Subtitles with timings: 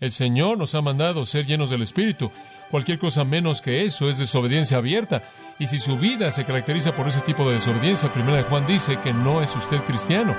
[0.00, 2.32] El Señor nos ha mandado ser llenos del Espíritu.
[2.70, 5.22] Cualquier cosa menos que eso es desobediencia abierta.
[5.58, 8.98] Y si su vida se caracteriza por ese tipo de desobediencia, primera de Juan dice
[9.00, 10.34] que no es usted cristiano.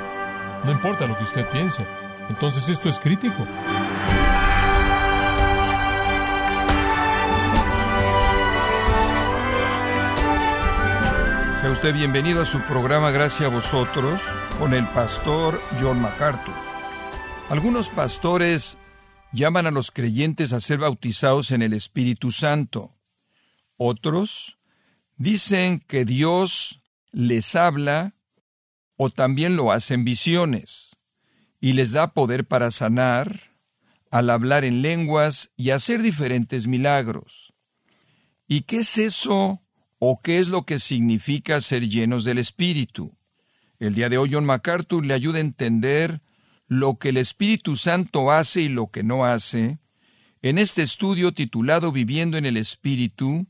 [0.63, 1.85] No importa lo que usted piense.
[2.27, 3.45] Entonces esto es crítico.
[11.61, 14.19] Sea usted bienvenido a su programa Gracias a vosotros
[14.57, 16.55] con el pastor John MacArthur.
[17.51, 18.79] Algunos pastores
[19.33, 22.95] llaman a los creyentes a ser bautizados en el Espíritu Santo.
[23.77, 24.57] Otros
[25.17, 28.15] dicen que Dios les habla
[28.97, 30.95] o también lo hace en visiones
[31.59, 33.51] y les da poder para sanar,
[34.09, 37.53] al hablar en lenguas y hacer diferentes milagros.
[38.47, 39.61] ¿Y qué es eso
[40.03, 43.15] ¿O qué es lo que significa ser llenos del Espíritu?
[43.77, 46.21] El día de hoy John MacArthur le ayuda a entender
[46.71, 49.79] lo que el Espíritu Santo hace y lo que no hace.
[50.41, 53.45] En este estudio titulado Viviendo en el Espíritu,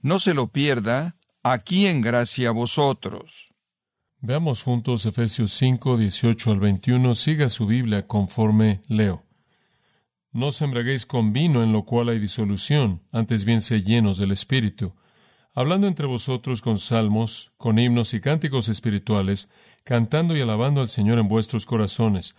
[0.00, 3.52] no se lo pierda, aquí en gracia a vosotros.
[4.20, 7.14] Veamos juntos Efesios 5, 18 al 21.
[7.14, 9.26] Siga su Biblia conforme leo.
[10.30, 14.94] No embraguéis con vino en lo cual hay disolución, antes bien se llenos del Espíritu
[15.54, 19.50] hablando entre vosotros con salmos, con himnos y cánticos espirituales,
[19.84, 22.34] cantando y alabando al Señor en vuestros corazones,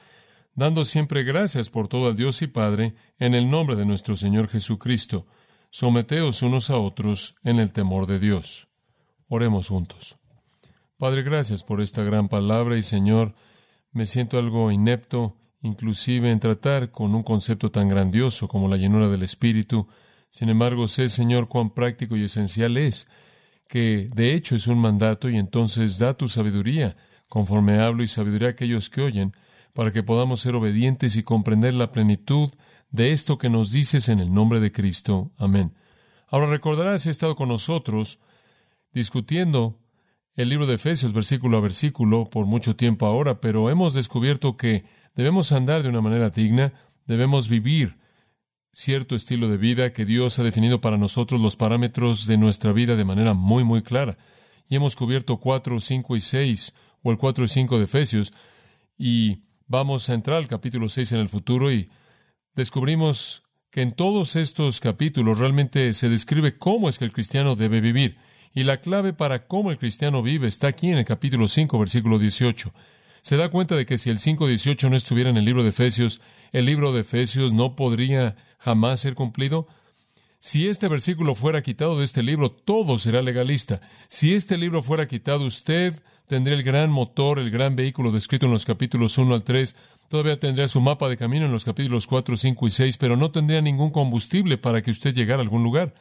[0.55, 4.47] dando siempre gracias por todo al Dios y Padre, en el nombre de nuestro Señor
[4.47, 5.25] Jesucristo.
[5.69, 8.67] Someteos unos a otros en el temor de Dios.
[9.27, 10.17] Oremos juntos.
[10.97, 13.33] Padre, gracias por esta gran palabra y Señor,
[13.91, 19.07] me siento algo inepto, inclusive en tratar con un concepto tan grandioso como la llenura
[19.07, 19.87] del Espíritu,
[20.29, 23.07] sin embargo, sé, Señor, cuán práctico y esencial es,
[23.67, 28.47] que de hecho es un mandato y entonces da tu sabiduría, conforme hablo y sabiduría
[28.47, 29.33] a aquellos que oyen,
[29.73, 32.51] para que podamos ser obedientes y comprender la plenitud
[32.91, 35.31] de esto que nos dices en el nombre de Cristo.
[35.37, 35.73] Amén.
[36.27, 38.19] Ahora recordarás, he estado con nosotros
[38.93, 39.79] discutiendo
[40.35, 44.85] el libro de Efesios versículo a versículo por mucho tiempo ahora, pero hemos descubierto que
[45.15, 46.73] debemos andar de una manera digna,
[47.05, 47.97] debemos vivir
[48.71, 52.95] cierto estilo de vida que Dios ha definido para nosotros los parámetros de nuestra vida
[52.95, 54.17] de manera muy, muy clara.
[54.67, 56.73] Y hemos cubierto 4, 5 y 6,
[57.03, 58.33] o el 4 y 5 de Efesios,
[58.97, 61.89] y vamos a entrar al capítulo 6 en el futuro y
[62.55, 67.81] descubrimos que en todos estos capítulos realmente se describe cómo es que el cristiano debe
[67.81, 68.17] vivir.
[68.53, 72.19] Y la clave para cómo el cristiano vive está aquí en el capítulo 5, versículo
[72.19, 72.71] 18
[73.23, 76.19] se da cuenta de que si el 5.18 no estuviera en el libro de Efesios,
[76.51, 79.65] el libro de Efesios no podría jamás ser cumplido.
[80.39, 83.79] Si este versículo fuera quitado de este libro, todo será legalista.
[84.09, 88.51] Si este libro fuera quitado, usted tendría el gran motor, el gran vehículo descrito en
[88.51, 89.75] los capítulos 1 al 3,
[90.09, 93.31] todavía tendría su mapa de camino en los capítulos 4, 5 y 6, pero no
[93.31, 95.93] tendría ningún combustible para que usted llegara a algún lugar.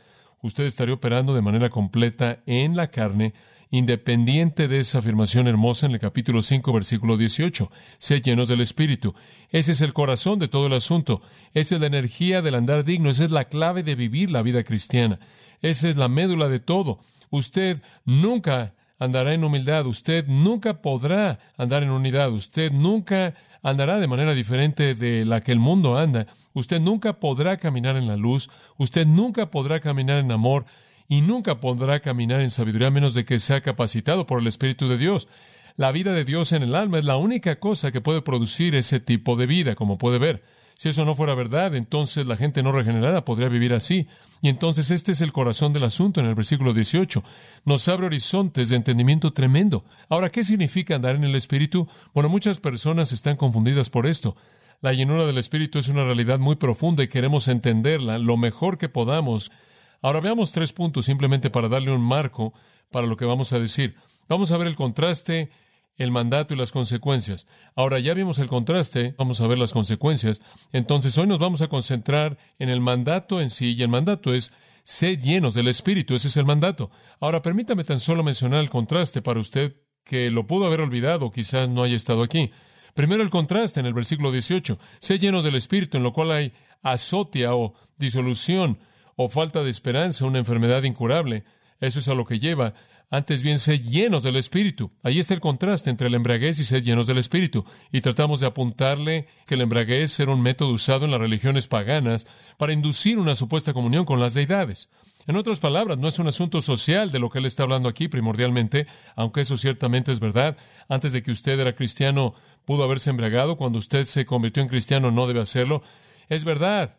[0.42, 3.32] Usted estaría operando de manera completa en la carne,
[3.70, 7.70] independiente de esa afirmación hermosa en el capítulo 5, versículo 18.
[7.98, 9.14] Sé llenos del Espíritu.
[9.50, 11.22] Ese es el corazón de todo el asunto.
[11.54, 13.08] Esa es la energía del andar digno.
[13.08, 15.20] Esa es la clave de vivir la vida cristiana.
[15.62, 17.00] Esa es la médula de todo.
[17.30, 19.86] Usted nunca andará en humildad.
[19.86, 22.30] Usted nunca podrá andar en unidad.
[22.30, 26.26] Usted nunca andará de manera diferente de la que el mundo anda.
[26.52, 28.48] Usted nunca podrá caminar en la luz.
[28.78, 30.66] Usted nunca podrá caminar en amor
[31.08, 34.88] y nunca podrá caminar en sabiduría a menos de que sea capacitado por el Espíritu
[34.88, 35.28] de Dios.
[35.76, 39.00] La vida de Dios en el alma es la única cosa que puede producir ese
[39.00, 40.44] tipo de vida, como puede ver.
[40.82, 44.08] Si eso no fuera verdad, entonces la gente no regenerada podría vivir así.
[44.40, 47.22] Y entonces este es el corazón del asunto en el versículo 18.
[47.64, 49.84] Nos abre horizontes de entendimiento tremendo.
[50.08, 51.86] Ahora, ¿qué significa andar en el Espíritu?
[52.14, 54.34] Bueno, muchas personas están confundidas por esto.
[54.80, 58.88] La llenura del Espíritu es una realidad muy profunda y queremos entenderla lo mejor que
[58.88, 59.52] podamos
[60.00, 62.54] Ahora veamos tres puntos simplemente para darle un marco
[62.90, 63.94] para lo que vamos a decir.
[64.28, 65.48] Vamos a ver el contraste,
[65.96, 67.46] el mandato y las consecuencias.
[67.74, 70.40] Ahora ya vimos el contraste, vamos a ver las consecuencias.
[70.72, 74.52] Entonces hoy nos vamos a concentrar en el mandato en sí y el mandato es
[74.84, 76.90] ser llenos del Espíritu, ese es el mandato.
[77.20, 81.68] Ahora permítame tan solo mencionar el contraste para usted que lo pudo haber olvidado, quizás
[81.68, 82.50] no haya estado aquí.
[82.94, 86.52] Primero el contraste en el versículo 18, sé llenos del Espíritu, en lo cual hay
[86.82, 88.78] azotia o disolución
[89.16, 91.44] o falta de esperanza, una enfermedad incurable.
[91.80, 92.74] Eso es a lo que lleva.
[93.12, 94.90] Antes bien, ser llenos del Espíritu.
[95.02, 97.62] Ahí está el contraste entre el embraguez y ser llenos del Espíritu.
[97.92, 102.26] Y tratamos de apuntarle que el embraguez era un método usado en las religiones paganas
[102.56, 104.88] para inducir una supuesta comunión con las deidades.
[105.26, 108.08] En otras palabras, no es un asunto social de lo que él está hablando aquí
[108.08, 110.56] primordialmente, aunque eso ciertamente es verdad.
[110.88, 112.32] Antes de que usted era cristiano,
[112.64, 113.58] pudo haberse embriagado.
[113.58, 115.82] Cuando usted se convirtió en cristiano, no debe hacerlo.
[116.30, 116.98] Es verdad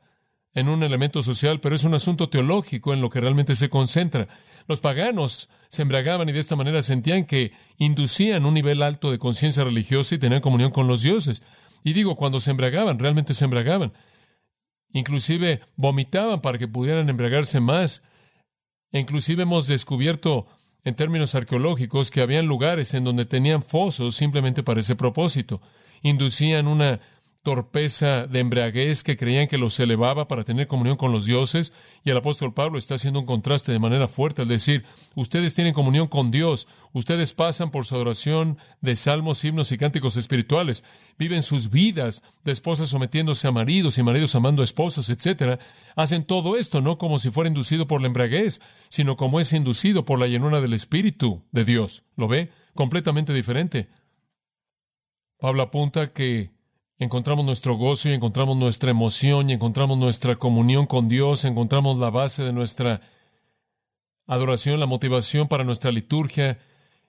[0.53, 4.27] en un elemento social, pero es un asunto teológico en lo que realmente se concentra.
[4.67, 9.17] Los paganos se embriagaban y de esta manera sentían que inducían un nivel alto de
[9.17, 11.41] conciencia religiosa y tenían comunión con los dioses.
[11.83, 13.91] Y digo, cuando se embriagaban, realmente se embriagaban.
[14.91, 18.03] Inclusive vomitaban para que pudieran embriagarse más.
[18.91, 20.45] E inclusive hemos descubierto
[20.83, 25.59] en términos arqueológicos que habían lugares en donde tenían fosos simplemente para ese propósito.
[26.03, 26.99] Inducían una
[27.43, 31.73] torpeza de embriaguez que creían que los elevaba para tener comunión con los dioses,
[32.05, 35.73] y el apóstol Pablo está haciendo un contraste de manera fuerte al decir, ustedes tienen
[35.73, 40.85] comunión con Dios, ustedes pasan por su adoración de salmos, himnos y cánticos espirituales,
[41.19, 45.59] viven sus vidas de esposas sometiéndose a maridos y maridos amando a esposas, etc.
[45.97, 50.05] Hacen todo esto no como si fuera inducido por la embriaguez, sino como es inducido
[50.05, 52.03] por la llenura del Espíritu de Dios.
[52.15, 52.51] ¿Lo ve?
[52.73, 53.89] Completamente diferente.
[55.37, 56.53] Pablo apunta que
[56.99, 62.09] encontramos nuestro gozo y encontramos nuestra emoción y encontramos nuestra comunión con Dios, encontramos la
[62.09, 63.01] base de nuestra
[64.27, 66.59] adoración, la motivación para nuestra liturgia,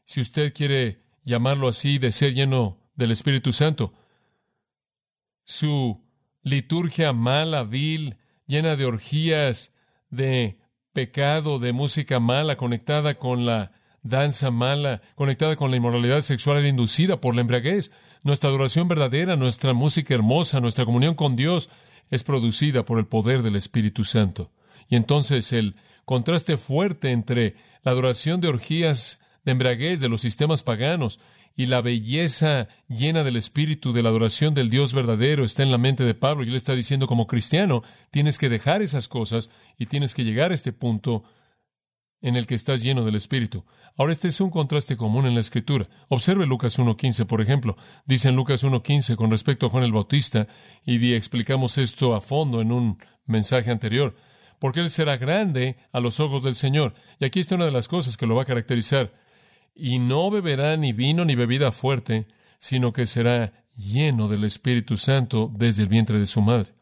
[0.04, 3.94] si usted quiere llamarlo así, de ser lleno del Espíritu Santo.
[5.44, 6.02] Su
[6.42, 8.16] liturgia mala, vil,
[8.46, 9.72] llena de orgías,
[10.10, 10.58] de
[10.92, 13.72] pecado, de música mala, conectada con la
[14.02, 17.90] danza mala, conectada con la inmoralidad sexual, inducida por la embriaguez.
[18.24, 21.68] Nuestra adoración verdadera, nuestra música hermosa, nuestra comunión con Dios
[22.10, 24.50] es producida por el poder del Espíritu Santo.
[24.88, 25.76] Y entonces el
[26.06, 31.20] contraste fuerte entre la adoración de orgías de embriaguez de los sistemas paganos
[31.54, 35.76] y la belleza llena del espíritu de la adoración del Dios verdadero está en la
[35.76, 36.44] mente de Pablo.
[36.44, 40.50] Y él está diciendo como cristiano, tienes que dejar esas cosas y tienes que llegar
[40.50, 41.24] a este punto
[42.24, 43.64] en el que estás lleno del Espíritu.
[43.98, 45.90] Ahora, este es un contraste común en la Escritura.
[46.08, 47.76] Observe Lucas 1.15, por ejemplo.
[48.06, 50.48] Dice en Lucas 1.15 con respecto a Juan el Bautista,
[50.86, 54.16] y explicamos esto a fondo en un mensaje anterior,
[54.58, 56.94] porque él será grande a los ojos del Señor.
[57.20, 59.12] Y aquí está una de las cosas que lo va a caracterizar.
[59.74, 62.26] Y no beberá ni vino ni bebida fuerte,
[62.56, 66.72] sino que será lleno del Espíritu Santo desde el vientre de su madre.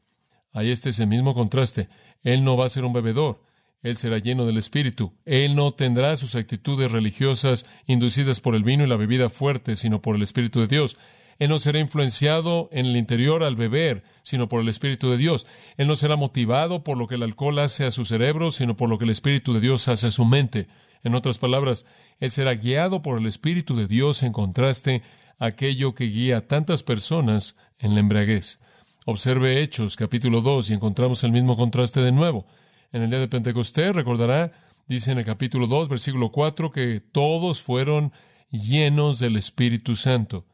[0.52, 1.88] Ahí está ese mismo contraste.
[2.22, 3.42] Él no va a ser un bebedor
[3.82, 5.12] él será lleno del Espíritu.
[5.24, 10.00] Él no tendrá sus actitudes religiosas inducidas por el vino y la bebida fuerte, sino
[10.00, 10.96] por el Espíritu de Dios.
[11.40, 15.48] Él no será influenciado en el interior al beber, sino por el Espíritu de Dios.
[15.76, 18.88] Él no será motivado por lo que el alcohol hace a su cerebro, sino por
[18.88, 20.68] lo que el Espíritu de Dios hace a su mente.
[21.02, 21.84] En otras palabras,
[22.20, 25.02] Él será guiado por el Espíritu de Dios en contraste
[25.40, 28.60] a aquello que guía a tantas personas en la embriaguez.
[29.04, 32.46] Observe Hechos capítulo 2 y encontramos el mismo contraste de nuevo
[32.92, 34.52] en el día de Pentecostés, recordará,
[34.86, 38.12] dice en el capítulo 2, versículo 4, que todos fueron
[38.50, 40.46] llenos del Espíritu Santo.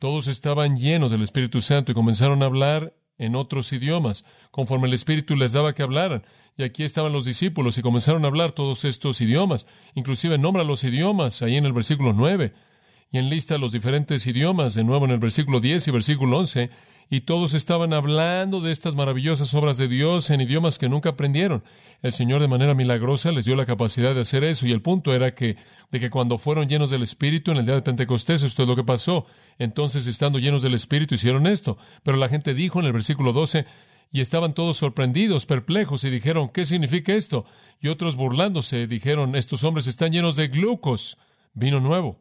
[0.00, 4.94] Todos estaban llenos del Espíritu Santo y comenzaron a hablar en otros idiomas, conforme el
[4.94, 6.24] Espíritu les daba que hablaran.
[6.56, 9.68] Y aquí estaban los discípulos y comenzaron a hablar todos estos idiomas.
[9.94, 12.52] Inclusive nombra los idiomas ahí en el versículo 9
[13.10, 16.70] y enlista los diferentes idiomas de nuevo en el versículo 10 y versículo 11
[17.10, 21.64] y todos estaban hablando de estas maravillosas obras de Dios en idiomas que nunca aprendieron.
[22.02, 25.14] El Señor de manera milagrosa les dio la capacidad de hacer eso y el punto
[25.14, 25.56] era que
[25.90, 28.76] de que cuando fueron llenos del Espíritu en el día de Pentecostés, esto es lo
[28.76, 29.26] que pasó.
[29.58, 31.78] Entonces, estando llenos del Espíritu, hicieron esto.
[32.02, 33.64] Pero la gente dijo en el versículo 12,
[34.10, 37.44] y estaban todos sorprendidos, perplejos, y dijeron, ¿qué significa esto?
[37.80, 41.18] Y otros burlándose dijeron, estos hombres están llenos de glucos,
[41.52, 42.18] vino nuevo.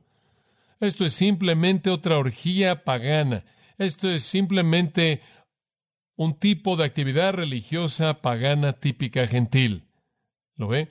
[0.79, 3.43] Esto es simplemente otra orgía pagana.
[3.77, 5.21] Esto es simplemente
[6.15, 9.87] un tipo de actividad religiosa pagana típica gentil.
[10.55, 10.89] ¿Lo ve?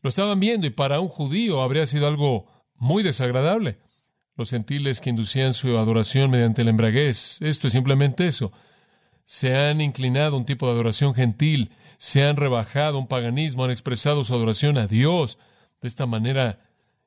[0.00, 3.78] Lo estaban viendo y para un judío habría sido algo muy desagradable.
[4.34, 8.50] Los gentiles que inducían su adoración mediante el embraguez, esto es simplemente eso.
[9.24, 13.70] Se han inclinado a un tipo de adoración gentil, se han rebajado un paganismo, han
[13.70, 15.38] expresado su adoración a Dios
[15.82, 16.60] de esta manera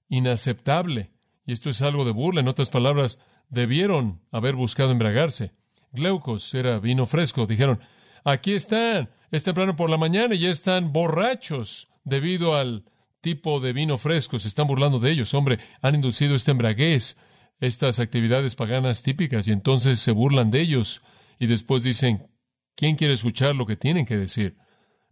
[0.08, 1.12] inaceptable.
[1.48, 2.42] Y esto es algo de burla.
[2.42, 5.52] En otras palabras, debieron haber buscado embriagarse.
[5.92, 7.46] Gleucos era vino fresco.
[7.46, 7.80] Dijeron,
[8.24, 12.86] aquí están, es temprano por la mañana y ya están borrachos debido al
[13.22, 14.40] tipo de vino fresco.
[14.40, 15.34] Se están burlando de ellos.
[15.34, 17.18] Hombre, han inducido este embraguez,
[17.60, 21.02] estas actividades paganas típicas y entonces se burlan de ellos
[21.40, 22.28] y después dicen,
[22.76, 24.58] ¿quién quiere escuchar lo que tienen que decir?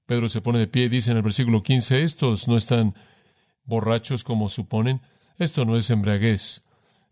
[0.06, 2.94] Pedro se pone de pie y dice en el versículo 15, estos no están
[3.64, 5.02] borrachos como suponen.
[5.38, 6.64] Esto no es embriaguez.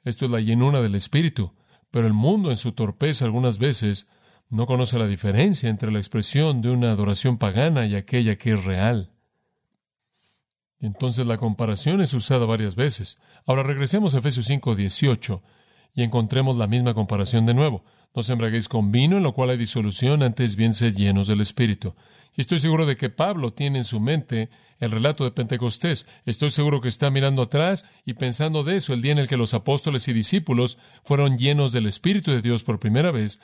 [0.04, 1.54] Esto es la llenura del Espíritu.
[1.92, 4.08] Pero el mundo en su torpeza algunas veces
[4.50, 8.64] no conoce la diferencia entre la expresión de una adoración pagana y aquella que es
[8.64, 9.12] real.
[10.80, 13.20] Entonces la comparación es usada varias veces.
[13.46, 15.44] Ahora regresemos a Efesios 5, 18
[15.94, 17.84] y encontremos la misma comparación de nuevo.
[18.14, 18.36] No se
[18.68, 21.96] con vino en lo cual hay disolución, antes bien sed llenos del Espíritu.
[22.36, 26.08] Y estoy seguro de que Pablo tiene en su mente el relato de Pentecostés.
[26.26, 29.38] Estoy seguro que está mirando atrás y pensando de eso el día en el que
[29.38, 33.40] los apóstoles y discípulos fueron llenos del Espíritu de Dios por primera vez.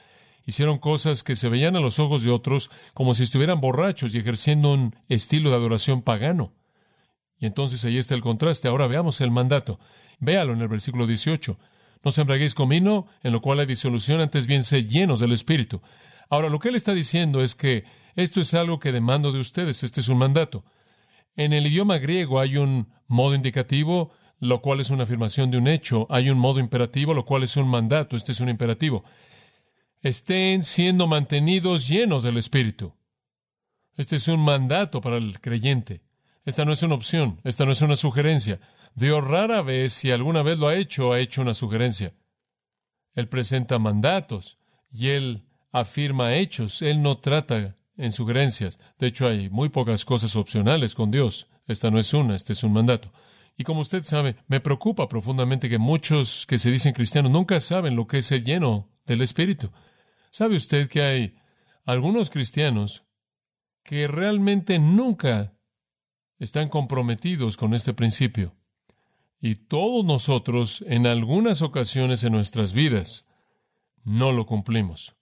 [0.46, 4.20] Hicieron cosas que se veían a los ojos de otros como si estuvieran borrachos y
[4.20, 6.54] ejerciendo un estilo de adoración pagano.
[7.39, 8.68] Y entonces ahí está el contraste.
[8.68, 9.80] Ahora veamos el mandato.
[10.20, 11.58] Véalo en el versículo 18.
[12.04, 15.32] No se embraguéis con vino, en lo cual hay disolución, antes bien sed llenos del
[15.32, 15.82] Espíritu.
[16.30, 17.86] Ahora, lo que él está diciendo es que
[18.16, 20.66] esto es algo que demando de ustedes, este es un mandato.
[21.36, 25.68] En el idioma griego hay un modo indicativo, lo cual es una afirmación de un
[25.68, 29.04] hecho, hay un modo imperativo, lo cual es un mandato, este es un imperativo.
[30.01, 32.94] Estén siendo mantenidos llenos del Espíritu.
[33.96, 36.01] Este es un mandato para el creyente.
[36.46, 38.60] Esta no es una opción, esta no es una sugerencia.
[38.98, 42.16] Dios rara vez, si alguna vez lo ha hecho, ha hecho una sugerencia.
[43.13, 44.58] Él presenta mandatos
[44.92, 46.82] y él afirma hechos.
[46.82, 48.80] Él no trata en sugerencias.
[48.98, 51.48] De hecho, hay muy pocas cosas opcionales con Dios.
[51.68, 53.13] Esta no es una, este es un mandato.
[53.56, 57.96] Y como usted sabe, me preocupa profundamente que muchos que se dicen cristianos nunca saben
[57.96, 59.70] lo que es el lleno del Espíritu.
[60.32, 61.36] ¿Sabe usted que hay
[61.86, 63.04] algunos cristianos
[63.84, 65.54] que realmente nunca
[66.39, 68.58] están comprometidos con este principio?
[69.39, 73.25] Y todos nosotros, en algunas ocasiones en nuestras vidas,
[74.03, 75.15] no lo cumplimos.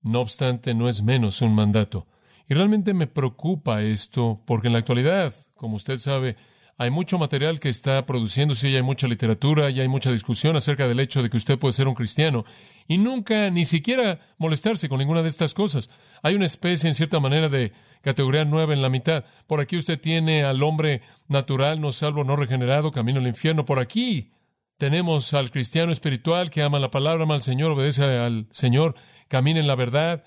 [0.00, 2.06] No obstante, no es menos un mandato.
[2.48, 6.36] Y realmente me preocupa esto, porque en la actualidad, como usted sabe,
[6.80, 10.86] hay mucho material que está produciéndose y hay mucha literatura y hay mucha discusión acerca
[10.86, 12.44] del hecho de que usted puede ser un cristiano
[12.86, 15.90] y nunca ni siquiera molestarse con ninguna de estas cosas.
[16.22, 19.24] Hay una especie, en cierta manera, de categoría nueva en la mitad.
[19.48, 23.64] Por aquí usted tiene al hombre natural, no salvo, no regenerado, camino al infierno.
[23.64, 24.30] Por aquí
[24.76, 28.94] tenemos al cristiano espiritual que ama la palabra, ama al Señor, obedece al Señor,
[29.26, 30.22] camina en la verdad,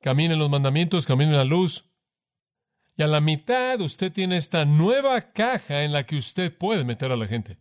[0.00, 1.89] camina en los mandamientos, camina en la luz.
[3.00, 7.10] Y a la mitad usted tiene esta nueva caja en la que usted puede meter
[7.10, 7.56] a la gente.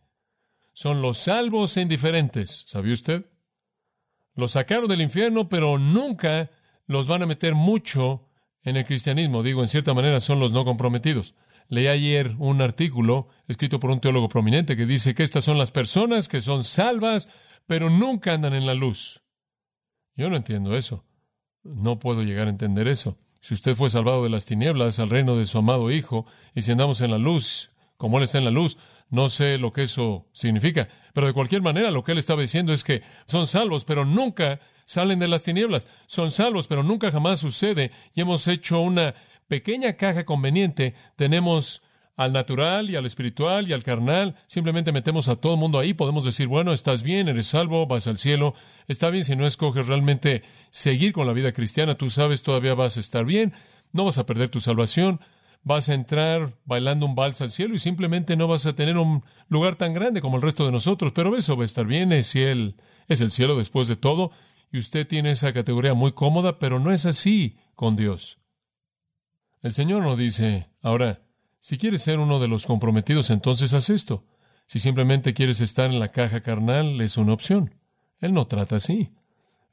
[0.74, 3.26] Son los salvos e indiferentes, ¿sabía usted?
[4.36, 6.52] Los sacaron del infierno, pero nunca
[6.88, 8.28] los van a meter mucho
[8.64, 9.42] en el cristianismo.
[9.42, 11.36] Digo, en cierta manera son los no comprometidos.
[11.70, 15.72] Leí ayer un artículo escrito por un teólogo prominente que dice que estas son las
[15.72, 17.30] personas que son salvas,
[17.66, 19.24] pero nunca andan en la luz.
[20.18, 21.06] Yo no entiendo eso.
[21.64, 23.18] No puedo llegar a entender eso.
[23.42, 26.72] Si usted fue salvado de las tinieblas al reino de su amado Hijo, y si
[26.72, 28.78] andamos en la luz, como Él está en la luz,
[29.10, 32.74] no sé lo que eso significa, pero de cualquier manera lo que Él estaba diciendo
[32.74, 35.88] es que son salvos, pero nunca salen de las tinieblas.
[36.06, 39.16] Son salvos, pero nunca jamás sucede, y hemos hecho una
[39.48, 40.94] pequeña caja conveniente.
[41.16, 41.82] Tenemos
[42.20, 45.94] al natural y al espiritual y al carnal, simplemente metemos a todo el mundo ahí,
[45.94, 48.56] podemos decir, bueno, estás bien, eres salvo, vas al cielo,
[48.90, 52.98] está bien si no escoges realmente seguir con la vida cristiana, tú sabes, todavía vas
[52.98, 53.54] a estar bien,
[53.94, 55.22] no vas a perder tu salvación,
[55.64, 59.24] vas a entrar bailando un vals al cielo y simplemente no vas a tener un
[59.48, 62.36] lugar tan grande como el resto de nosotros, pero eso va a estar bien, es,
[62.36, 62.76] el,
[63.08, 64.32] es el cielo después de todo,
[64.74, 68.40] y usted tiene esa categoría muy cómoda, pero no es así con Dios.
[69.62, 71.22] El Señor nos dice, ahora,
[71.60, 74.26] si quieres ser uno de los comprometidos, entonces haz esto.
[74.66, 77.76] Si simplemente quieres estar en la caja carnal, es una opción.
[78.20, 79.12] Él no trata así.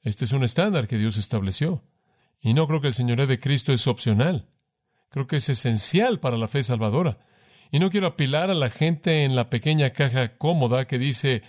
[0.02, 1.84] Este es un estándar que Dios estableció.
[2.40, 4.48] Y no creo que el Señor de Cristo es opcional.
[5.10, 7.18] Creo que es esencial para la fe salvadora.
[7.70, 11.42] Y no quiero apilar a la gente en la pequeña caja cómoda que dice,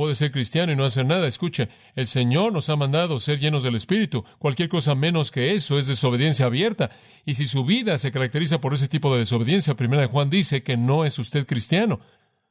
[0.00, 1.26] puede ser cristiano y no hacer nada.
[1.26, 4.24] Escuche, el Señor nos ha mandado ser llenos del Espíritu.
[4.38, 6.88] Cualquier cosa menos que eso es desobediencia abierta.
[7.26, 10.78] Y si su vida se caracteriza por ese tipo de desobediencia, primera Juan dice que
[10.78, 12.00] no es usted cristiano.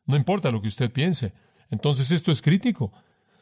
[0.06, 1.34] No importa lo que usted piense.
[1.72, 2.94] Entonces esto es crítico.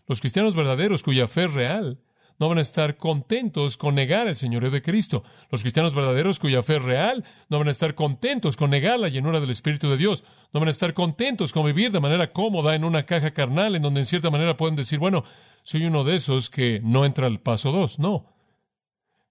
[0.07, 1.99] Los cristianos verdaderos cuya fe es real
[2.39, 5.23] no van a estar contentos con negar el señorío de Cristo.
[5.49, 9.09] Los cristianos verdaderos cuya fe es real no van a estar contentos con negar la
[9.09, 10.23] llenura del Espíritu de Dios.
[10.53, 13.81] No van a estar contentos con vivir de manera cómoda en una caja carnal en
[13.81, 15.23] donde en cierta manera pueden decir, bueno,
[15.63, 17.99] soy uno de esos que no entra al paso dos.
[17.99, 18.33] No.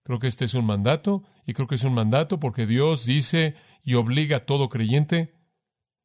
[0.02, 3.54] Creo que este es un mandato y creo que es un mandato porque Dios dice
[3.82, 5.36] y obliga a todo creyente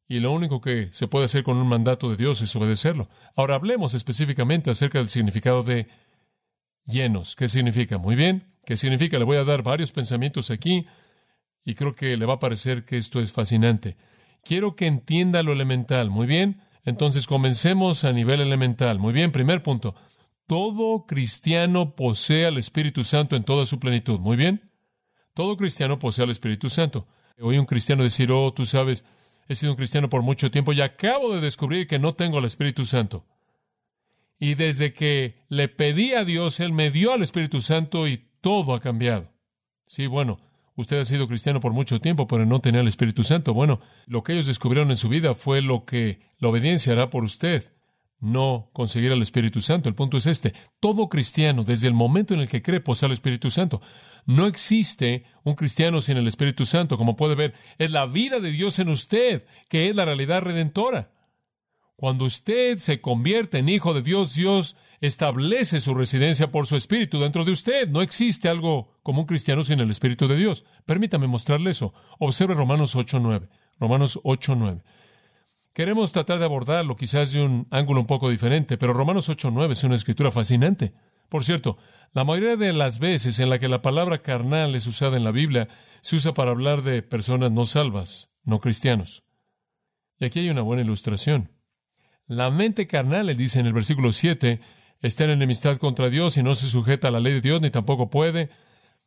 [0.08, 3.08] y lo único que se puede hacer con un mandato de Dios es obedecerlo.
[3.34, 5.88] Ahora hablemos específicamente acerca del significado de
[6.84, 7.36] llenos.
[7.36, 7.98] ¿Qué significa?
[7.98, 8.52] Muy bien.
[8.64, 9.18] ¿Qué significa?
[9.18, 10.86] Le voy a dar varios pensamientos aquí
[11.64, 13.96] y creo que le va a parecer que esto es fascinante.
[14.44, 16.10] Quiero que entienda lo elemental.
[16.10, 16.60] Muy bien.
[16.84, 18.98] Entonces comencemos a nivel elemental.
[18.98, 19.32] Muy bien.
[19.32, 19.94] Primer punto.
[20.46, 24.18] Todo cristiano posee al Espíritu Santo en toda su plenitud.
[24.18, 24.70] Muy bien.
[25.34, 27.06] Todo cristiano posee al Espíritu Santo.
[27.40, 29.04] Oí un cristiano decir, oh, tú sabes,
[29.48, 32.44] he sido un cristiano por mucho tiempo y acabo de descubrir que no tengo al
[32.44, 33.24] Espíritu Santo.
[34.42, 38.74] Y desde que le pedí a Dios, Él me dio al Espíritu Santo y todo
[38.74, 39.32] ha cambiado.
[39.86, 40.40] Sí, bueno,
[40.74, 43.54] usted ha sido cristiano por mucho tiempo, pero no tenía el Espíritu Santo.
[43.54, 47.22] Bueno, lo que ellos descubrieron en su vida fue lo que la obediencia hará por
[47.22, 47.72] usted,
[48.18, 49.88] no conseguir al Espíritu Santo.
[49.88, 50.54] El punto es este.
[50.80, 53.80] Todo cristiano, desde el momento en el que cree, posee al Espíritu Santo.
[54.26, 56.98] No existe un cristiano sin el Espíritu Santo.
[56.98, 61.12] Como puede ver, es la vida de Dios en usted, que es la realidad redentora.
[62.02, 67.20] Cuando usted se convierte en hijo de Dios, Dios establece su residencia por su espíritu
[67.20, 67.88] dentro de usted.
[67.88, 70.64] No existe algo como un cristiano sin el espíritu de Dios.
[70.84, 71.94] Permítame mostrarle eso.
[72.18, 73.48] Observe Romanos 8:9.
[73.78, 74.82] Romanos 8:9.
[75.72, 79.84] Queremos tratar de abordarlo quizás de un ángulo un poco diferente, pero Romanos 8:9 es
[79.84, 80.94] una escritura fascinante.
[81.28, 81.78] Por cierto,
[82.14, 85.30] la mayoría de las veces en la que la palabra carnal es usada en la
[85.30, 85.68] Biblia
[86.00, 89.22] se usa para hablar de personas no salvas, no cristianos.
[90.18, 91.61] Y aquí hay una buena ilustración.
[92.32, 94.58] La mente carnal, él dice en el versículo 7,
[95.02, 97.68] está en enemistad contra Dios y no se sujeta a la ley de Dios ni
[97.68, 98.48] tampoco puede,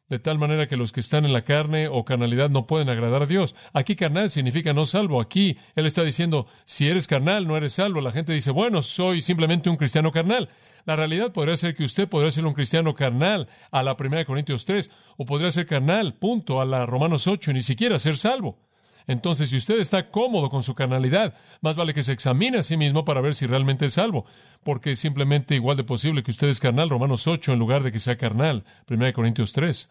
[0.08, 3.24] de tal manera que los que están en la carne o carnalidad no pueden agradar
[3.24, 3.56] a Dios.
[3.74, 5.20] Aquí carnal significa no salvo.
[5.20, 8.00] Aquí él está diciendo, si eres carnal, no eres salvo.
[8.00, 10.48] La gente dice, bueno, soy simplemente un cristiano carnal.
[10.86, 14.66] La realidad podría ser que usted podría ser un cristiano carnal a la 1 Corintios
[14.66, 18.60] 3, o podría ser carnal, punto, a la Romanos 8, y ni siquiera ser salvo.
[19.08, 22.76] Entonces, si usted está cómodo con su carnalidad, más vale que se examine a sí
[22.76, 24.26] mismo para ver si realmente es salvo,
[24.64, 27.92] porque es simplemente igual de posible que usted es carnal, Romanos 8, en lugar de
[27.92, 29.90] que sea carnal, 1 Corintios 3.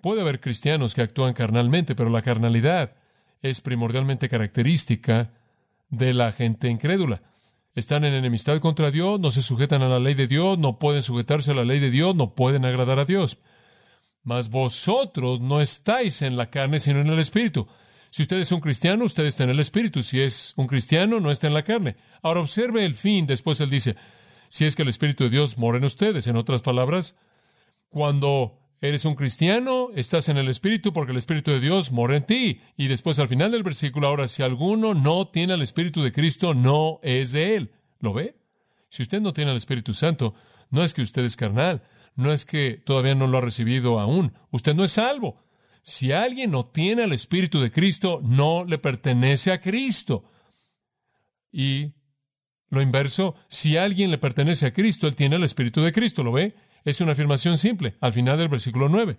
[0.00, 2.92] Puede haber cristianos que actúan carnalmente, pero la carnalidad
[3.42, 5.30] es primordialmente característica
[5.90, 7.22] de la gente incrédula.
[7.74, 11.02] Están en enemistad contra Dios, no se sujetan a la ley de Dios, no pueden
[11.02, 13.38] sujetarse a la ley de Dios, no pueden agradar a Dios.
[14.22, 17.66] Mas vosotros no estáis en la carne, sino en el Espíritu.
[18.12, 20.02] Si usted es un cristiano, usted está en el Espíritu.
[20.02, 21.96] Si es un cristiano, no está en la carne.
[22.20, 23.26] Ahora observe el fin.
[23.26, 23.96] Después él dice,
[24.48, 26.26] si es que el Espíritu de Dios mora en ustedes.
[26.26, 27.16] En otras palabras,
[27.88, 32.26] cuando eres un cristiano, estás en el Espíritu porque el Espíritu de Dios mora en
[32.26, 32.60] ti.
[32.76, 36.52] Y después al final del versículo, ahora, si alguno no tiene el Espíritu de Cristo,
[36.52, 37.72] no es de él.
[37.98, 38.36] ¿Lo ve?
[38.90, 40.34] Si usted no tiene el Espíritu Santo,
[40.68, 41.82] no es que usted es carnal,
[42.14, 44.34] no es que todavía no lo ha recibido aún.
[44.50, 45.38] Usted no es salvo.
[45.82, 50.24] Si alguien no tiene el Espíritu de Cristo, no le pertenece a Cristo.
[51.50, 51.92] Y
[52.70, 56.32] lo inverso, si alguien le pertenece a Cristo, él tiene el Espíritu de Cristo, ¿lo
[56.32, 56.54] ve?
[56.84, 59.18] Es una afirmación simple, al final del versículo 9.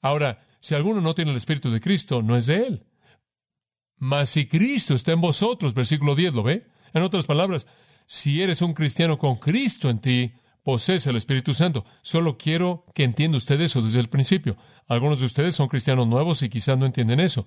[0.00, 2.86] Ahora, si alguno no tiene el Espíritu de Cristo, no es de él.
[3.98, 6.66] Mas si Cristo está en vosotros, versículo 10, ¿lo ve?
[6.92, 7.66] En otras palabras,
[8.06, 10.32] si eres un cristiano con Cristo en ti,
[10.64, 11.84] posees el Espíritu Santo.
[12.02, 14.56] Solo quiero que entienda usted eso desde el principio.
[14.88, 17.46] Algunos de ustedes son cristianos nuevos y quizás no entienden eso.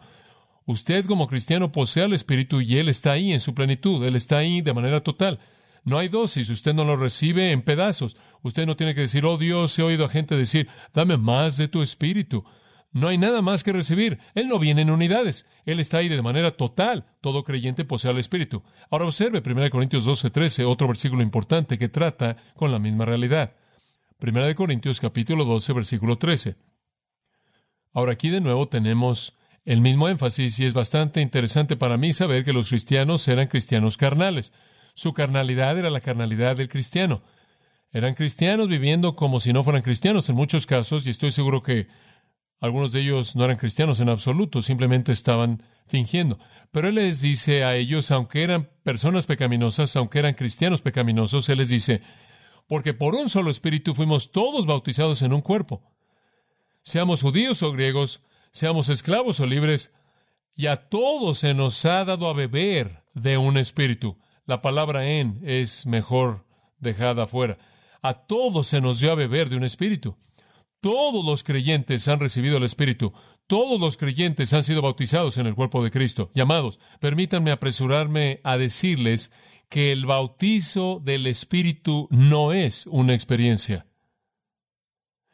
[0.65, 4.05] Usted como cristiano posee el Espíritu y Él está ahí en su plenitud.
[4.05, 5.39] Él está ahí de manera total.
[5.83, 8.17] No hay dosis, usted no lo recibe en pedazos.
[8.41, 11.69] Usted no tiene que decir, oh Dios, he oído a gente decir, dame más de
[11.69, 12.43] tu Espíritu.
[12.91, 14.19] No hay nada más que recibir.
[14.33, 15.45] Él no viene en unidades.
[15.65, 17.05] Él está ahí de manera total.
[17.21, 18.63] Todo creyente posee al Espíritu.
[18.89, 23.53] Ahora observe 1 Corintios 12, 13, otro versículo importante que trata con la misma realidad.
[24.19, 26.55] 1 Corintios capítulo 12, versículo 13.
[27.93, 29.33] Ahora aquí de nuevo tenemos
[29.65, 33.97] el mismo énfasis y es bastante interesante para mí saber que los cristianos eran cristianos
[33.97, 34.53] carnales.
[34.93, 37.21] Su carnalidad era la carnalidad del cristiano.
[37.91, 41.87] Eran cristianos viviendo como si no fueran cristianos en muchos casos y estoy seguro que
[42.59, 46.39] algunos de ellos no eran cristianos en absoluto, simplemente estaban fingiendo.
[46.71, 51.59] Pero Él les dice a ellos, aunque eran personas pecaminosas, aunque eran cristianos pecaminosos, Él
[51.59, 52.01] les dice,
[52.67, 55.83] porque por un solo espíritu fuimos todos bautizados en un cuerpo.
[56.81, 59.93] Seamos judíos o griegos, seamos esclavos o libres,
[60.55, 64.17] y a todos se nos ha dado a beber de un espíritu.
[64.45, 66.47] La palabra en es mejor
[66.79, 67.59] dejada afuera.
[68.01, 70.17] A todos se nos dio a beber de un espíritu.
[70.79, 73.13] Todos los creyentes han recibido el Espíritu.
[73.47, 76.31] Todos los creyentes han sido bautizados en el cuerpo de Cristo.
[76.35, 79.31] Llamados, permítanme apresurarme a decirles
[79.69, 83.87] que el bautizo del Espíritu no es una experiencia.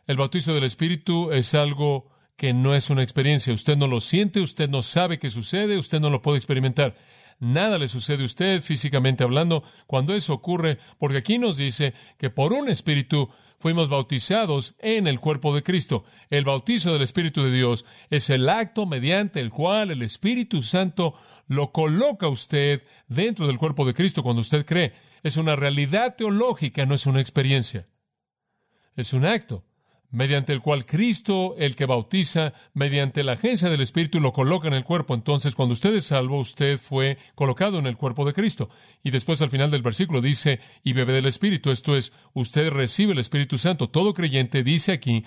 [0.08, 3.54] El bautizo del Espíritu es algo que no es una experiencia.
[3.54, 6.96] Usted no lo siente, usted no sabe qué sucede, usted no lo puede experimentar.
[7.40, 12.30] Nada le sucede a usted físicamente hablando cuando eso ocurre, porque aquí nos dice que
[12.30, 13.30] por un espíritu
[13.64, 16.04] fuimos bautizados en el cuerpo de Cristo.
[16.30, 21.16] El bautizo del Espíritu de Dios es el acto mediante el cual el Espíritu Santo
[21.48, 24.92] lo coloca usted dentro del cuerpo de Cristo cuando usted cree.
[25.24, 27.88] Es una realidad teológica, no es una experiencia.
[28.98, 29.64] Es un acto.
[30.14, 34.76] Mediante el cual Cristo, el que bautiza, mediante la agencia del Espíritu, lo coloca en
[34.76, 35.16] el cuerpo.
[35.16, 38.70] Entonces, cuando usted es salvo, usted fue colocado en el cuerpo de Cristo.
[39.04, 41.72] Y después, al final del versículo, dice, y bebe del Espíritu.
[41.72, 43.90] Esto es, usted recibe el Espíritu Santo.
[43.90, 45.26] Todo creyente, dice aquí,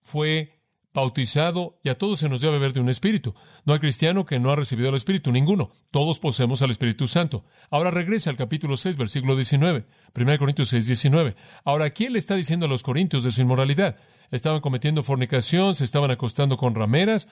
[0.00, 0.55] fue
[0.96, 3.34] bautizado y a todos se nos debe beber de un espíritu.
[3.66, 5.70] No hay cristiano que no ha recibido el espíritu, ninguno.
[5.90, 7.44] Todos poseemos al Espíritu Santo.
[7.70, 9.84] Ahora regresa al capítulo 6, versículo 19.
[10.14, 11.36] 1 Corintios 6, 19.
[11.64, 13.98] Ahora, ¿quién le está diciendo a los corintios de su inmoralidad?
[14.30, 17.28] Estaban cometiendo fornicación, se estaban acostando con rameras,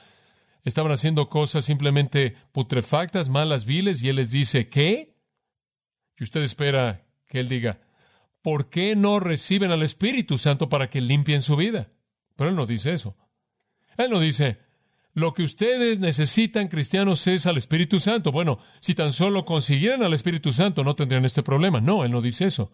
[0.62, 5.16] estaban haciendo cosas simplemente putrefactas, malas, viles, y él les dice, ¿qué?
[6.18, 7.81] Y usted espera que él diga,
[8.42, 11.88] ¿por qué no reciben al Espíritu Santo para que limpien su vida?
[12.37, 13.16] Pero él no dice eso.
[13.96, 14.59] Él no dice,
[15.14, 18.33] lo que ustedes necesitan, cristianos, es al Espíritu Santo.
[18.33, 21.80] Bueno, si tan solo consiguieran al Espíritu Santo, no tendrían este problema.
[21.80, 22.72] No, Él no dice eso.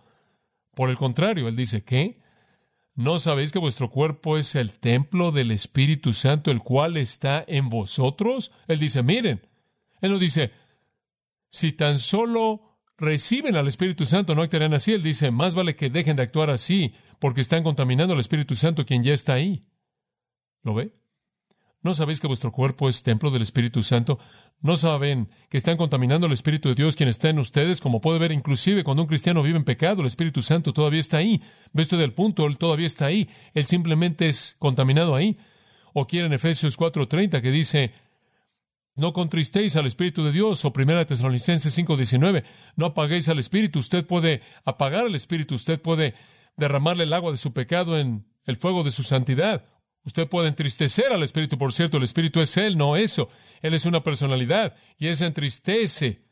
[0.74, 2.18] Por el contrario, Él dice, ¿qué?
[2.94, 7.68] ¿No sabéis que vuestro cuerpo es el templo del Espíritu Santo, el cual está en
[7.68, 8.52] vosotros?
[8.68, 9.46] Él dice, miren.
[10.00, 10.50] Él no dice,
[11.50, 14.94] si tan solo reciben al Espíritu Santo, no actuarán así.
[14.94, 18.86] Él dice, más vale que dejen de actuar así, porque están contaminando al Espíritu Santo,
[18.86, 19.66] quien ya está ahí.
[20.62, 20.99] ¿Lo ve?
[21.82, 24.18] ¿No sabéis que vuestro cuerpo es templo del Espíritu Santo?
[24.60, 27.80] ¿No saben que están contaminando el Espíritu de Dios quien está en ustedes?
[27.80, 31.16] Como puede ver, inclusive cuando un cristiano vive en pecado, el Espíritu Santo todavía está
[31.16, 31.42] ahí.
[31.72, 32.46] ¿Ves usted el punto?
[32.46, 33.30] Él todavía está ahí.
[33.54, 35.38] Él simplemente es contaminado ahí.
[35.94, 37.94] O quiere en Efesios 4:30 que dice,
[38.94, 42.44] no contristéis al Espíritu de Dios, o 1 Tesalonicenses 5:19,
[42.76, 43.78] no apaguéis al Espíritu.
[43.78, 46.14] Usted puede apagar al Espíritu, usted puede
[46.58, 49.64] derramarle el agua de su pecado en el fuego de su santidad,
[50.10, 53.28] Usted puede entristecer al Espíritu, por cierto, el Espíritu es Él, no eso.
[53.62, 56.24] Él es una personalidad y Él se entristece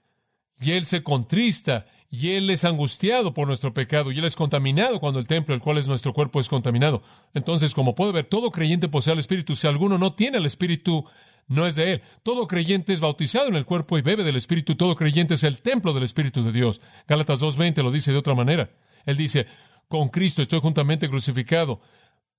[0.61, 4.99] y Él se contrista y Él es angustiado por nuestro pecado y Él es contaminado
[4.99, 7.05] cuando el templo, el cual es nuestro cuerpo, es contaminado.
[7.35, 9.55] Entonces, como puede ver, todo creyente posee al Espíritu.
[9.55, 11.05] Si alguno no tiene el Espíritu,
[11.47, 12.03] no es de Él.
[12.25, 14.75] Todo creyente es bautizado en el cuerpo y bebe del Espíritu.
[14.75, 16.81] Todo creyente es el templo del Espíritu de Dios.
[17.07, 18.73] Gálatas 2.20 lo dice de otra manera.
[19.07, 19.47] Él dice,
[19.87, 21.81] con Cristo estoy juntamente crucificado,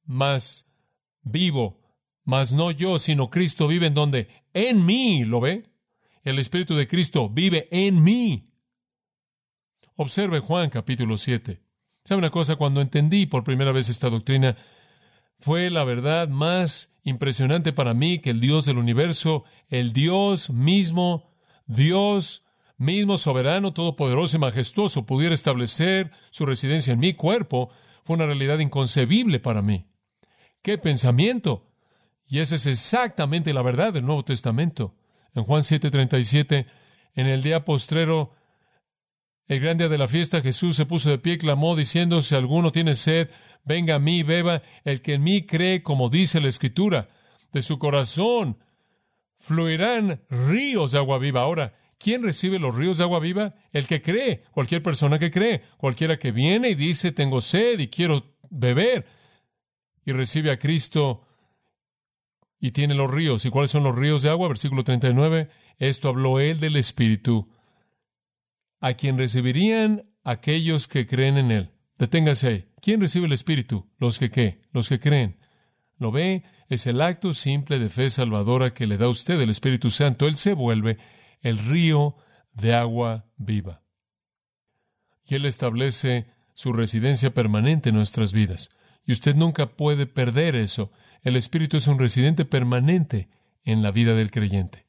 [0.04, 0.69] mas
[1.22, 1.80] vivo,
[2.24, 4.28] mas no yo, sino Cristo vive en donde?
[4.54, 5.70] En mí, ¿lo ve?
[6.24, 8.52] El Espíritu de Cristo vive en mí.
[9.96, 11.62] Observe Juan capítulo 7.
[12.06, 12.56] ¿Sabe una cosa?
[12.56, 14.56] Cuando entendí por primera vez esta doctrina,
[15.40, 21.32] fue la verdad más impresionante para mí que el Dios del universo, el Dios mismo,
[21.66, 22.44] Dios
[22.78, 27.70] mismo soberano, todopoderoso y majestuoso, pudiera establecer su residencia en mi cuerpo,
[28.04, 29.89] fue una realidad inconcebible para mí.
[30.62, 31.66] ¡Qué pensamiento!
[32.28, 34.96] Y esa es exactamente la verdad del Nuevo Testamento.
[35.34, 36.68] En Juan 7:37,
[37.16, 38.34] en el día postrero,
[39.48, 42.36] el gran día de la fiesta, Jesús se puso de pie y clamó diciendo, si
[42.36, 43.32] alguno tiene sed,
[43.64, 47.10] venga a mí, beba, el que en mí cree, como dice la Escritura,
[47.52, 48.60] de su corazón
[49.40, 51.42] fluirán ríos de agua viva.
[51.42, 53.56] Ahora, ¿quién recibe los ríos de agua viva?
[53.72, 57.88] El que cree, cualquier persona que cree, cualquiera que viene y dice, tengo sed y
[57.88, 59.08] quiero beber
[60.10, 61.24] y recibe a Cristo
[62.60, 63.46] y tiene los ríos.
[63.46, 64.48] ¿Y cuáles son los ríos de agua?
[64.48, 65.50] Versículo 39.
[65.78, 67.48] Esto habló él del Espíritu,
[68.80, 71.72] a quien recibirían aquellos que creen en él.
[72.00, 72.68] Deténgase ahí.
[72.82, 73.88] ¿Quién recibe el Espíritu?
[74.00, 74.62] Los que qué?
[74.72, 75.38] Los que creen.
[75.98, 76.44] ¿Lo ve?
[76.70, 80.28] Es el acto simple de fe salvadora que le da a usted el Espíritu Santo.
[80.28, 80.98] Él se vuelve
[81.42, 82.16] el río
[82.54, 83.84] de agua viva.
[85.24, 88.72] Y Él establece su residencia permanente en nuestras vidas.
[89.06, 90.92] Y usted nunca puede perder eso.
[91.22, 93.30] El Espíritu es un residente permanente
[93.64, 94.86] en la vida del creyente.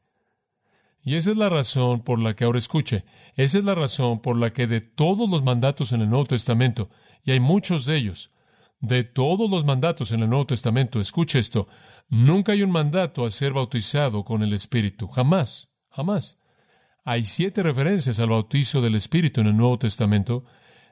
[1.03, 3.05] Y esa es la razón por la que ahora escuche.
[3.37, 6.91] Esa es la razón por la que de todos los mandatos en el Nuevo Testamento,
[7.25, 8.31] y hay muchos de ellos,
[8.81, 11.69] de todos los mandatos en el Nuevo Testamento, escuche esto,
[12.09, 15.09] nunca hay un mandato a ser bautizado con el Espíritu.
[15.09, 16.39] Jamás, jamás.
[17.05, 20.45] Hay siete referencias al bautizo del Espíritu en el Nuevo Testamento.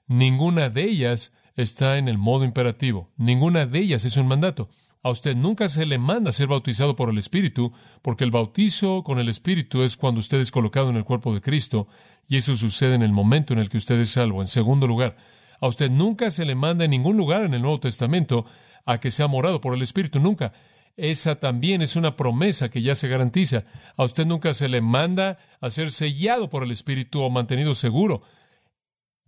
[0.07, 3.11] Ninguna de ellas está en el modo imperativo.
[3.17, 4.69] Ninguna de ellas es un mandato.
[5.03, 9.19] A usted nunca se le manda ser bautizado por el Espíritu, porque el bautizo con
[9.19, 11.89] el Espíritu es cuando usted es colocado en el cuerpo de Cristo,
[12.29, 14.41] y eso sucede en el momento en el que usted es salvo.
[14.41, 15.17] En segundo lugar,
[15.61, 18.45] a usted nunca se le manda en ningún lugar en el Nuevo Testamento
[18.87, 20.53] a que sea morado por el Espíritu, nunca.
[20.97, 23.65] Esa también es una promesa que ya se garantiza.
[23.97, 28.23] A usted nunca se le manda a ser sellado por el Espíritu o mantenido seguro.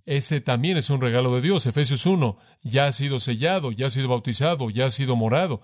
[0.06, 1.66] Ese también es un regalo de Dios.
[1.66, 5.62] Efesios 1, ya ha sido sellado, ya ha sido bautizado, ya ha sido morado.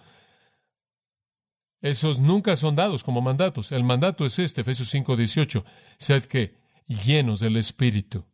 [1.80, 3.72] Esos nunca son dados como mandatos.
[3.72, 5.64] El mandato es este, Efesios 5, 18.
[5.98, 8.24] Sed que llenos del Espíritu.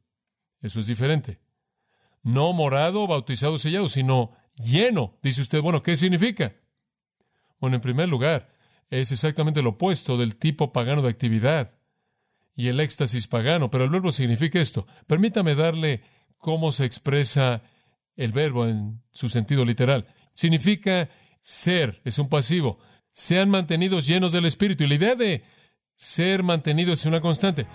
[0.60, 1.40] Eso es diferente.
[2.22, 5.18] No morado, bautizado, sellado, sino lleno.
[5.22, 6.54] Dice usted, bueno, ¿qué significa?
[7.58, 8.54] Bueno, en primer lugar,
[8.90, 11.81] es exactamente lo opuesto del tipo pagano de actividad
[12.54, 14.86] y el éxtasis pagano, pero el verbo significa esto.
[15.06, 16.02] Permítame darle
[16.38, 17.62] cómo se expresa
[18.16, 20.06] el verbo en su sentido literal.
[20.34, 21.08] Significa
[21.40, 22.78] ser, es un pasivo.
[23.12, 24.84] Sean mantenidos llenos del Espíritu.
[24.84, 25.44] Y la idea de
[25.96, 27.66] ser mantenidos es una constante.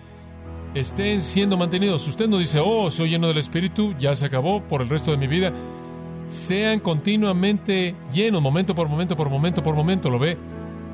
[0.76, 2.08] Estén siendo mantenidos.
[2.08, 5.18] Usted no dice, oh, soy lleno del Espíritu, ya se acabó por el resto de
[5.18, 5.54] mi vida.
[6.28, 10.38] Sean continuamente llenos, momento por momento, por momento, por momento, ¿lo ve?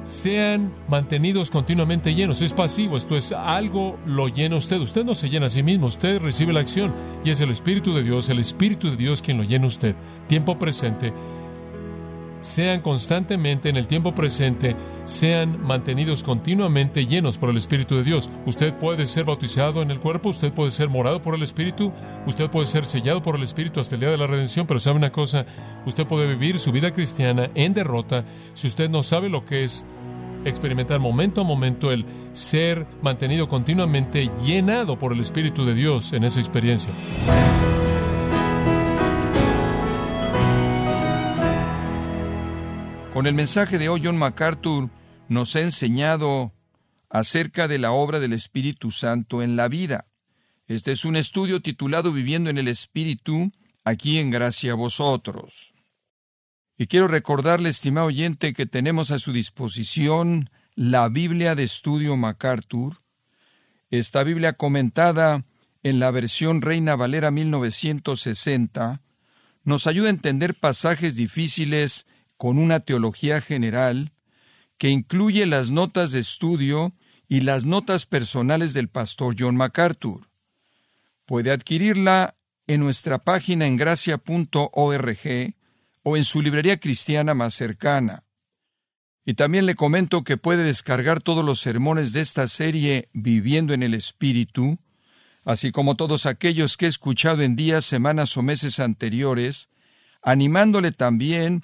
[0.03, 2.41] Sean mantenidos continuamente llenos.
[2.41, 4.79] Es pasivo, esto es algo lo llena usted.
[4.79, 7.93] Usted no se llena a sí mismo, usted recibe la acción y es el Espíritu
[7.93, 9.95] de Dios, el Espíritu de Dios quien lo llena usted.
[10.27, 11.13] Tiempo presente.
[12.43, 14.75] Sean constantemente en el tiempo presente,
[15.05, 18.29] sean mantenidos continuamente llenos por el Espíritu de Dios.
[18.45, 21.93] Usted puede ser bautizado en el cuerpo, usted puede ser morado por el Espíritu,
[22.27, 24.97] usted puede ser sellado por el Espíritu hasta el día de la redención, pero sabe
[24.97, 25.45] una cosa,
[25.85, 29.85] usted puede vivir su vida cristiana en derrota si usted no sabe lo que es
[30.43, 36.25] experimentar momento a momento el ser mantenido continuamente llenado por el Espíritu de Dios en
[36.25, 36.91] esa experiencia.
[43.13, 44.89] Con el mensaje de hoy, John MacArthur
[45.29, 46.51] nos ha enseñado
[47.11, 50.05] acerca de la obra del Espíritu Santo en la vida.
[50.65, 53.51] Este es un estudio titulado Viviendo en el Espíritu,
[53.83, 55.75] aquí en Gracia a vosotros.
[56.75, 62.97] Y quiero recordarle, estimado oyente, que tenemos a su disposición la Biblia de Estudio MacArthur,
[63.91, 65.45] esta Biblia comentada
[65.83, 69.03] en la versión Reina Valera 1960,
[69.63, 72.07] nos ayuda a entender pasajes difíciles
[72.43, 74.11] con una teología general
[74.77, 76.93] que incluye las notas de estudio
[77.29, 80.27] y las notas personales del pastor John MacArthur.
[81.25, 82.35] Puede adquirirla
[82.67, 85.53] en nuestra página en gracia.org
[86.03, 88.25] o en su librería cristiana más cercana.
[89.23, 93.83] Y también le comento que puede descargar todos los sermones de esta serie Viviendo en
[93.83, 94.79] el Espíritu,
[95.45, 99.69] así como todos aquellos que he escuchado en días, semanas o meses anteriores,
[100.21, 101.63] animándole también